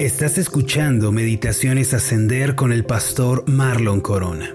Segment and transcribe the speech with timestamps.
[0.00, 4.52] Estás escuchando Meditaciones Ascender con el pastor Marlon Corona.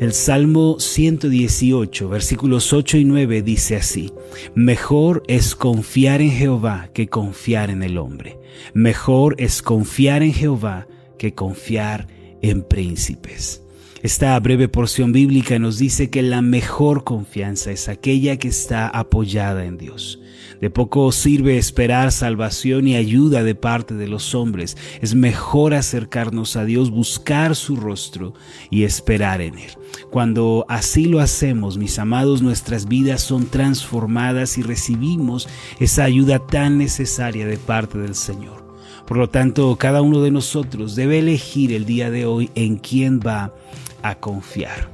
[0.00, 4.12] El Salmo 118, versículos 8 y 9 dice así,
[4.56, 8.40] Mejor es confiar en Jehová que confiar en el hombre.
[8.74, 10.88] Mejor es confiar en Jehová
[11.18, 12.08] que confiar
[12.42, 13.62] en príncipes.
[14.00, 19.64] Esta breve porción bíblica nos dice que la mejor confianza es aquella que está apoyada
[19.64, 20.20] en Dios.
[20.60, 24.76] De poco sirve esperar salvación y ayuda de parte de los hombres.
[25.00, 28.34] Es mejor acercarnos a Dios, buscar su rostro
[28.70, 29.70] y esperar en Él.
[30.10, 35.48] Cuando así lo hacemos, mis amados, nuestras vidas son transformadas y recibimos
[35.80, 38.64] esa ayuda tan necesaria de parte del Señor.
[39.08, 43.20] Por lo tanto, cada uno de nosotros debe elegir el día de hoy en quién
[43.20, 43.54] va
[44.02, 44.90] a confiar.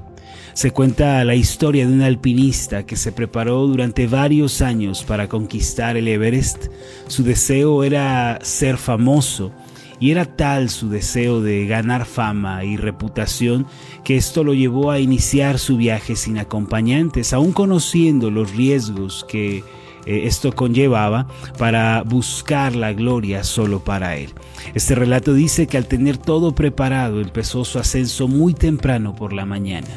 [0.55, 5.97] Se cuenta la historia de un alpinista que se preparó durante varios años para conquistar
[5.97, 6.67] el Everest.
[7.09, 9.53] Su deseo era ser famoso
[9.99, 13.67] y era tal su deseo de ganar fama y reputación
[14.05, 19.65] que esto lo llevó a iniciar su viaje sin acompañantes, aún conociendo los riesgos que
[20.07, 21.27] eh, esto conllevaba
[21.59, 24.31] para buscar la gloria solo para él.
[24.75, 29.47] Este relato dice que al tener todo preparado empezó su ascenso muy temprano por la
[29.47, 29.89] mañana.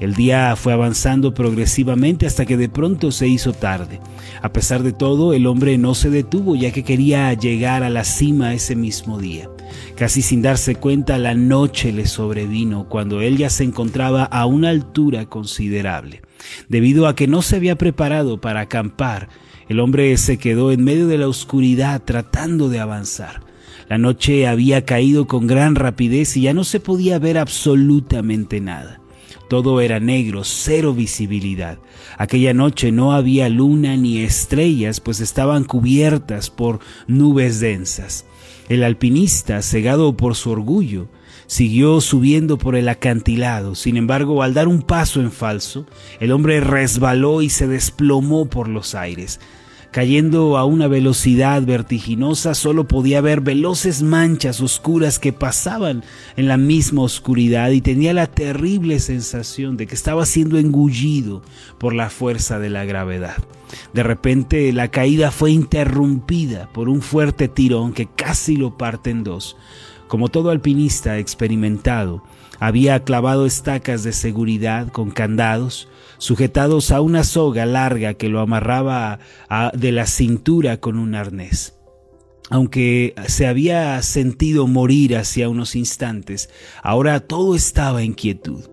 [0.00, 4.00] El día fue avanzando progresivamente hasta que de pronto se hizo tarde.
[4.42, 8.04] A pesar de todo, el hombre no se detuvo ya que quería llegar a la
[8.04, 9.50] cima ese mismo día.
[9.96, 14.68] Casi sin darse cuenta, la noche le sobrevino cuando él ya se encontraba a una
[14.68, 16.22] altura considerable.
[16.68, 19.28] Debido a que no se había preparado para acampar,
[19.68, 23.42] el hombre se quedó en medio de la oscuridad tratando de avanzar.
[23.88, 29.00] La noche había caído con gran rapidez y ya no se podía ver absolutamente nada.
[29.48, 31.78] Todo era negro, cero visibilidad.
[32.18, 38.26] Aquella noche no había luna ni estrellas, pues estaban cubiertas por nubes densas.
[38.68, 41.08] El alpinista, cegado por su orgullo,
[41.46, 43.74] siguió subiendo por el acantilado.
[43.74, 45.86] Sin embargo, al dar un paso en falso,
[46.20, 49.40] el hombre resbaló y se desplomó por los aires.
[49.90, 56.04] Cayendo a una velocidad vertiginosa, solo podía ver veloces manchas oscuras que pasaban
[56.36, 61.40] en la misma oscuridad y tenía la terrible sensación de que estaba siendo engullido
[61.78, 63.36] por la fuerza de la gravedad.
[63.94, 69.24] De repente la caída fue interrumpida por un fuerte tirón que casi lo parte en
[69.24, 69.56] dos.
[70.06, 72.22] Como todo alpinista experimentado,
[72.58, 75.88] había clavado estacas de seguridad con candados,
[76.18, 79.20] sujetados a una soga larga que lo amarraba
[79.74, 81.74] de la cintura con un arnés.
[82.50, 86.48] Aunque se había sentido morir hacía unos instantes,
[86.82, 88.64] ahora todo estaba en quietud.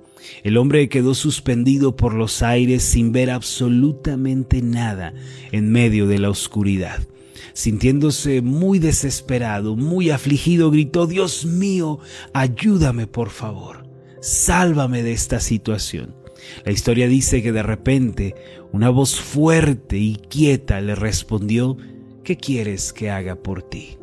[0.44, 5.14] El hombre quedó suspendido por los aires sin ver absolutamente nada
[5.52, 7.06] en medio de la oscuridad.
[7.54, 12.00] Sintiéndose muy desesperado, muy afligido, gritó, Dios mío,
[12.34, 13.88] ayúdame por favor,
[14.22, 16.16] sálvame de esta situación.
[16.64, 18.36] La historia dice que de repente
[18.72, 21.78] una voz fuerte y quieta le respondió,
[22.24, 23.98] ¿qué quieres que haga por ti?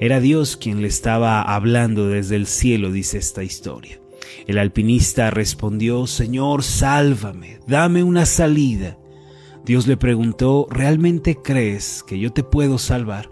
[0.00, 4.00] Era Dios quien le estaba hablando desde el cielo, dice esta historia.
[4.46, 8.98] El alpinista respondió, Señor, sálvame, dame una salida.
[9.64, 13.30] Dios le preguntó, ¿realmente crees que yo te puedo salvar?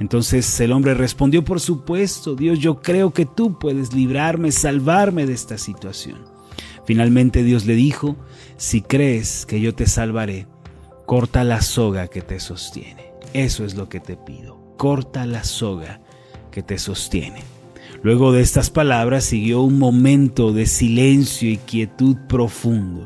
[0.00, 5.32] Entonces el hombre respondió, por supuesto, Dios, yo creo que tú puedes librarme, salvarme de
[5.32, 6.18] esta situación.
[6.84, 8.16] Finalmente Dios le dijo,
[8.56, 10.46] si crees que yo te salvaré,
[11.06, 13.12] corta la soga que te sostiene.
[13.32, 16.02] Eso es lo que te pido, corta la soga
[16.50, 17.42] que te sostiene.
[18.02, 23.04] Luego de estas palabras siguió un momento de silencio y quietud profundo.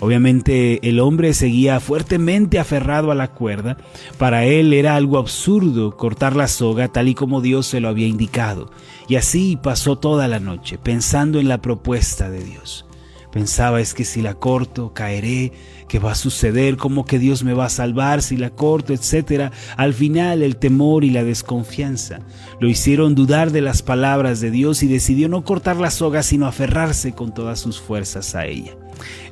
[0.00, 3.76] Obviamente el hombre seguía fuertemente aferrado a la cuerda.
[4.18, 8.06] Para él era algo absurdo cortar la soga tal y como Dios se lo había
[8.06, 8.70] indicado.
[9.08, 12.86] Y así pasó toda la noche pensando en la propuesta de Dios.
[13.32, 15.52] Pensaba es que si la corto caeré,
[15.88, 16.76] ¿qué va a suceder?
[16.76, 19.52] ¿Cómo que Dios me va a salvar si la corto, etcétera?
[19.76, 22.20] Al final el temor y la desconfianza
[22.58, 26.46] lo hicieron dudar de las palabras de Dios y decidió no cortar la soga sino
[26.46, 28.76] aferrarse con todas sus fuerzas a ella.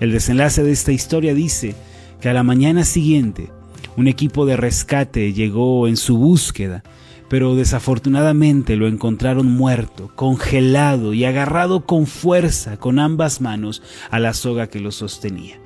[0.00, 1.74] El desenlace de esta historia dice
[2.20, 3.50] que a la mañana siguiente
[3.96, 6.82] un equipo de rescate llegó en su búsqueda
[7.28, 14.32] pero desafortunadamente lo encontraron muerto, congelado y agarrado con fuerza con ambas manos a la
[14.34, 15.60] soga que lo sostenía.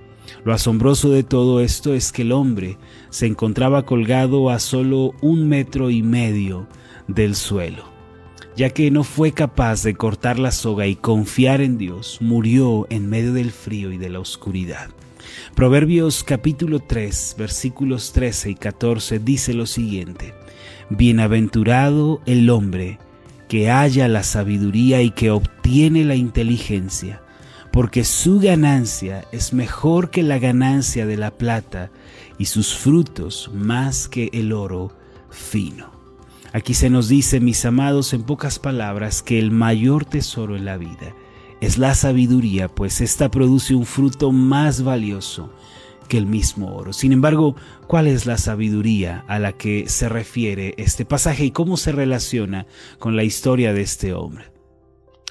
[0.44, 2.78] Lo asombroso de todo esto es que el hombre
[3.10, 6.66] se encontraba colgado a solo un metro y medio
[7.06, 7.91] del suelo.
[8.54, 13.08] Ya que no fue capaz de cortar la soga y confiar en Dios, murió en
[13.08, 14.90] medio del frío y de la oscuridad.
[15.54, 20.34] Proverbios capítulo 3 versículos 13 y 14 dice lo siguiente.
[20.90, 22.98] Bienaventurado el hombre
[23.48, 27.22] que halla la sabiduría y que obtiene la inteligencia,
[27.70, 31.90] porque su ganancia es mejor que la ganancia de la plata
[32.36, 34.94] y sus frutos más que el oro
[35.30, 36.01] fino.
[36.52, 40.76] Aquí se nos dice, mis amados, en pocas palabras, que el mayor tesoro en la
[40.76, 41.14] vida
[41.62, 45.50] es la sabiduría, pues ésta produce un fruto más valioso
[46.08, 46.92] que el mismo oro.
[46.92, 47.56] Sin embargo,
[47.86, 52.66] ¿cuál es la sabiduría a la que se refiere este pasaje y cómo se relaciona
[52.98, 54.52] con la historia de este hombre?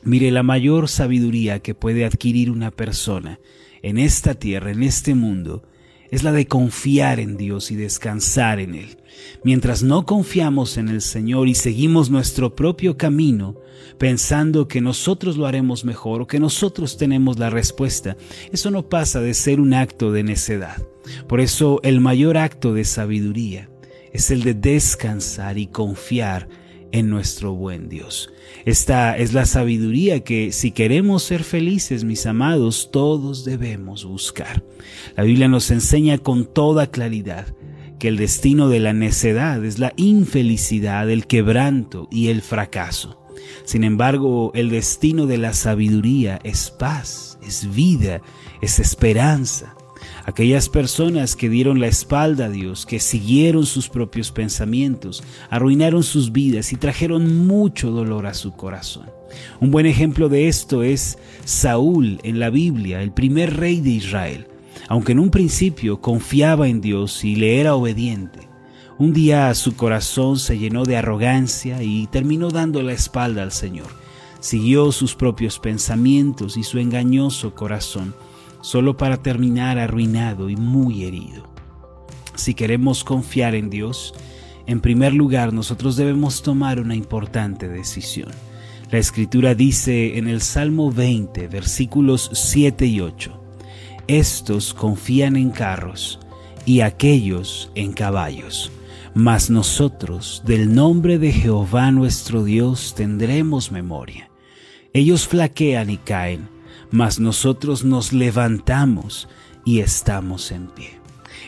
[0.04, 3.40] Mire, la mayor sabiduría que puede adquirir una persona
[3.84, 5.64] en esta tierra, en este mundo,
[6.12, 8.98] es la de confiar en Dios y descansar en Él.
[9.44, 13.56] Mientras no confiamos en el Señor y seguimos nuestro propio camino,
[13.98, 18.18] pensando que nosotros lo haremos mejor o que nosotros tenemos la respuesta,
[18.52, 20.86] eso no pasa de ser un acto de necedad.
[21.28, 23.70] Por eso el mayor acto de sabiduría
[24.12, 26.50] es el de descansar y confiar
[26.92, 28.32] en nuestro buen Dios.
[28.66, 34.64] Esta es la sabiduría que si queremos ser felices, mis amados, todos debemos buscar.
[35.16, 37.56] La Biblia nos enseña con toda claridad
[38.00, 43.22] que el destino de la necedad es la infelicidad, el quebranto y el fracaso.
[43.64, 48.22] Sin embargo, el destino de la sabiduría es paz, es vida,
[48.62, 49.76] es esperanza,
[50.26, 56.32] Aquellas personas que dieron la espalda a Dios, que siguieron sus propios pensamientos, arruinaron sus
[56.32, 59.10] vidas y trajeron mucho dolor a su corazón.
[59.60, 64.48] Un buen ejemplo de esto es Saúl en la Biblia, el primer rey de Israel.
[64.88, 68.48] Aunque en un principio confiaba en Dios y le era obediente,
[69.00, 73.88] un día su corazón se llenó de arrogancia y terminó dando la espalda al Señor.
[74.40, 78.14] Siguió sus propios pensamientos y su engañoso corazón
[78.62, 81.50] solo para terminar arruinado y muy herido.
[82.36, 84.14] Si queremos confiar en Dios,
[84.66, 88.32] en primer lugar nosotros debemos tomar una importante decisión.
[88.90, 93.42] La escritura dice en el Salmo 20, versículos 7 y 8,
[94.08, 96.20] Estos confían en carros
[96.66, 98.72] y aquellos en caballos,
[99.14, 104.30] mas nosotros del nombre de Jehová nuestro Dios tendremos memoria.
[104.94, 106.50] Ellos flaquean y caen
[106.92, 109.28] mas nosotros nos levantamos
[109.66, 111.00] y estamos en pie.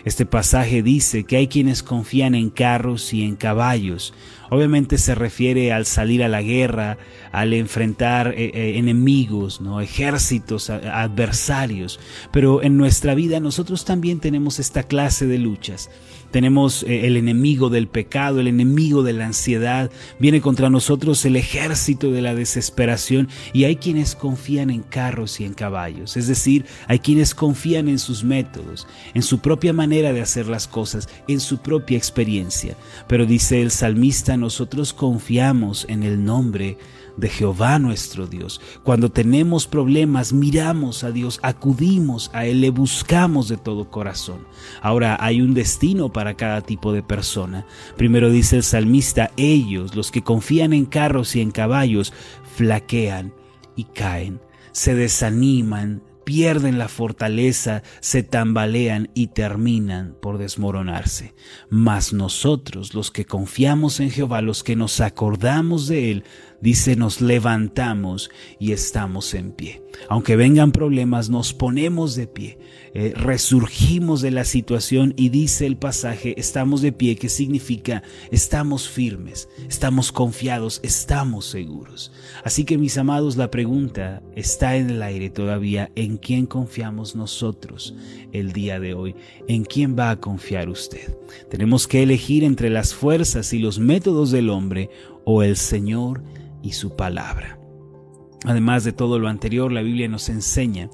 [0.06, 4.14] Este pasaje dice que hay quienes confían en carros y en caballos.
[4.54, 7.00] Obviamente se refiere al salir a la guerra,
[7.32, 9.82] al enfrentar eh, eh, enemigos, ¿no?
[9.82, 12.00] ejércitos, adversarios.
[12.32, 15.90] Pero en nuestra vida nosotros también tenemos esta clase de luchas.
[16.34, 21.36] Tenemos eh, el enemigo del pecado, el enemigo de la ansiedad, viene contra nosotros el
[21.36, 26.66] ejército de la desesperación y hay quienes confían en carros y en caballos, es decir,
[26.88, 31.40] hay quienes confían en sus métodos, en su propia manera de hacer las cosas, en
[31.40, 32.76] su propia experiencia.
[33.08, 36.78] Pero dice el salmista, nosotros confiamos en el nombre
[37.18, 38.60] de Jehová nuestro Dios.
[38.84, 44.46] Cuando tenemos problemas, miramos a Dios, acudimos a Él, le buscamos de todo corazón.
[44.82, 47.66] Ahora hay un destino para cada tipo de persona.
[47.96, 52.14] Primero dice el salmista, ellos, los que confían en carros y en caballos,
[52.56, 53.34] flaquean
[53.76, 54.42] y caen,
[54.74, 61.34] se desaniman, pierden la fortaleza, se tambalean y terminan por desmoronarse.
[61.70, 66.24] Mas nosotros, los que confiamos en Jehová, los que nos acordamos de Él,
[66.64, 69.84] dice, nos levantamos y estamos en pie.
[70.08, 72.58] Aunque vengan problemas, nos ponemos de pie,
[72.94, 78.02] eh, resurgimos de la situación y dice el pasaje, estamos de pie, que significa
[78.32, 82.14] estamos firmes, estamos confiados, estamos seguros.
[82.46, 87.94] Así que mis amados, la pregunta está en el aire todavía, ¿en quién confiamos nosotros
[88.32, 89.16] el día de hoy?
[89.50, 91.18] ¿En quién va a confiar usted?
[91.50, 94.90] Tenemos que elegir entre las fuerzas y los métodos del hombre
[95.26, 96.24] o el Señor
[96.64, 97.60] y su palabra.
[98.46, 100.90] Además de todo lo anterior, la Biblia nos enseña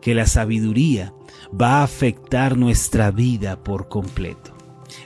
[0.00, 1.12] que la sabiduría
[1.50, 4.54] va a afectar nuestra vida por completo.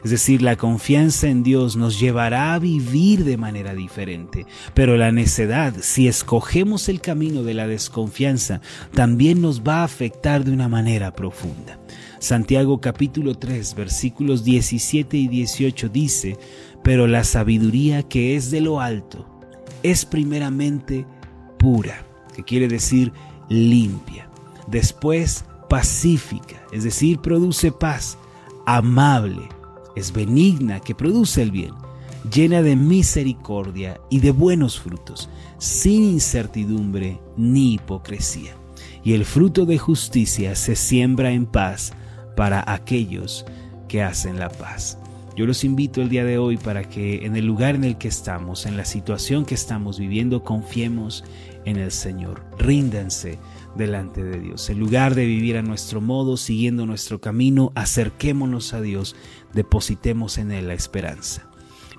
[0.05, 5.13] Es decir, la confianza en Dios nos llevará a vivir de manera diferente, pero la
[5.13, 8.61] necedad, si escogemos el camino de la desconfianza,
[8.93, 11.81] también nos va a afectar de una manera profunda.
[12.21, 16.37] Santiago capítulo 3 versículos 17 y 18 dice,
[16.83, 19.38] pero la sabiduría que es de lo alto,
[19.83, 21.07] es primeramente
[21.59, 22.05] pura,
[22.35, 23.13] que quiere decir
[23.49, 24.29] limpia.
[24.67, 28.19] Después pacífica, es decir, produce paz.
[28.67, 29.49] Amable,
[29.97, 31.75] es benigna, que produce el bien.
[32.33, 38.55] Llena de misericordia y de buenos frutos, sin incertidumbre ni hipocresía.
[39.05, 41.93] Y el fruto de justicia se siembra en paz
[42.37, 43.47] para aquellos
[43.89, 44.99] que hacen la paz.
[45.39, 48.09] Yo los invito el día de hoy para que en el lugar en el que
[48.09, 51.23] estamos, en la situación que estamos viviendo, confiemos
[51.65, 52.45] en el Señor.
[52.59, 53.39] Ríndanse
[53.77, 54.69] delante de Dios.
[54.69, 59.15] En lugar de vivir a nuestro modo, siguiendo nuestro camino, acerquémonos a Dios,
[59.55, 61.49] depositemos en Él la esperanza.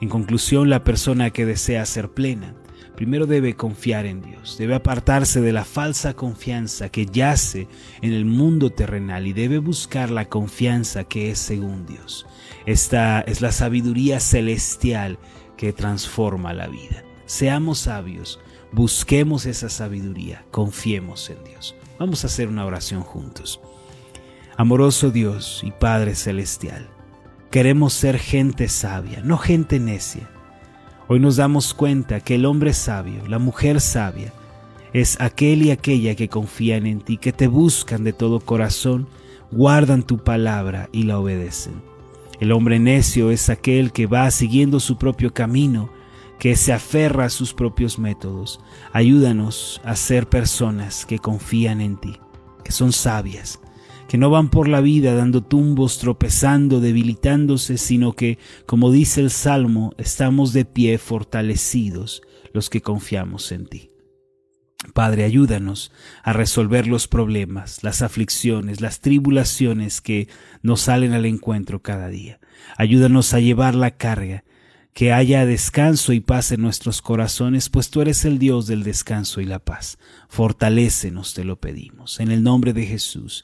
[0.01, 2.55] En conclusión, la persona que desea ser plena,
[2.99, 7.69] primero debe confiar en Dios, debe apartarse de la falsa confianza que yace
[8.01, 12.25] en el mundo terrenal y debe buscar la confianza que es según Dios.
[12.65, 15.17] Esta es la sabiduría celestial
[15.55, 17.05] que transforma la vida.
[17.25, 18.41] Seamos sabios,
[18.73, 21.77] busquemos esa sabiduría, confiemos en Dios.
[21.99, 23.61] Vamos a hacer una oración juntos.
[24.57, 26.89] Amoroso Dios y Padre Celestial,
[27.49, 30.29] queremos ser gente sabia, no gente necia
[31.11, 34.31] Hoy nos damos cuenta que el hombre sabio, la mujer sabia,
[34.93, 39.07] es aquel y aquella que confían en ti, que te buscan de todo corazón,
[39.49, 41.81] guardan tu palabra y la obedecen.
[42.39, 45.89] El hombre necio es aquel que va siguiendo su propio camino,
[46.37, 48.59] que se aferra a sus propios métodos.
[48.93, 52.19] Ayúdanos a ser personas que confían en ti,
[52.63, 53.59] que son sabias,
[54.09, 59.29] que no van por la vida dando tumbos, tropezando, debilitándose, sino que, como dice el
[59.29, 63.91] Salmo, estamos de pie fortalecidos los que confiamos en ti.
[64.95, 65.91] Padre, ayúdanos
[66.23, 70.27] a resolver los problemas, las aflicciones, las tribulaciones que
[70.63, 72.39] nos salen al encuentro cada día.
[72.77, 74.43] Ayúdanos a llevar la carga,
[74.93, 79.39] que haya descanso y paz en nuestros corazones, pues tú eres el Dios del descanso
[79.39, 79.99] y la paz.
[80.29, 82.19] Fortalécenos, te lo pedimos.
[82.19, 83.43] En el nombre de Jesús.